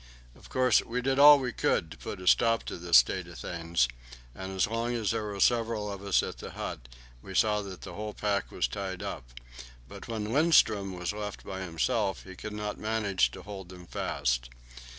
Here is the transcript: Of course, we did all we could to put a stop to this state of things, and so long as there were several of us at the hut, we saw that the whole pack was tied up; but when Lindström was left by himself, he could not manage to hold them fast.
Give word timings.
Of 0.35 0.49
course, 0.49 0.81
we 0.83 1.03
did 1.03 1.19
all 1.19 1.37
we 1.37 1.51
could 1.53 1.91
to 1.91 1.97
put 1.99 2.19
a 2.21 2.25
stop 2.27 2.63
to 2.63 2.77
this 2.79 2.97
state 2.97 3.27
of 3.27 3.37
things, 3.37 3.87
and 4.33 4.59
so 4.59 4.73
long 4.73 4.95
as 4.95 5.11
there 5.11 5.25
were 5.25 5.39
several 5.39 5.91
of 5.91 6.01
us 6.01 6.23
at 6.23 6.39
the 6.39 6.53
hut, 6.53 6.89
we 7.21 7.35
saw 7.35 7.61
that 7.61 7.81
the 7.81 7.93
whole 7.93 8.15
pack 8.15 8.51
was 8.51 8.67
tied 8.67 9.03
up; 9.03 9.25
but 9.87 10.07
when 10.07 10.29
Lindström 10.29 10.97
was 10.97 11.13
left 11.13 11.43
by 11.45 11.61
himself, 11.61 12.23
he 12.23 12.35
could 12.35 12.53
not 12.53 12.79
manage 12.79 13.29
to 13.29 13.43
hold 13.43 13.69
them 13.69 13.85
fast. 13.85 14.49